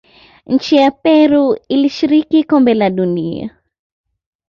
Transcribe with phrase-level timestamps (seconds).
[0.47, 3.57] nchi ya peru ilishiriki kombe la dunia